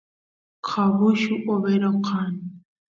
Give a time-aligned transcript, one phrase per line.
[0.67, 2.33] cabullu overo kan